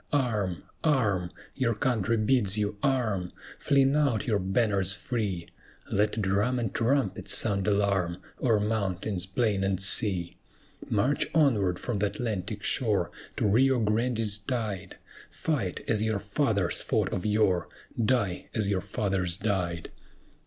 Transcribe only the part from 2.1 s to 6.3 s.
bids you arm! Fling out your banners free Let